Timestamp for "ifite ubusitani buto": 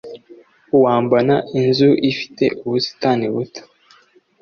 2.11-3.61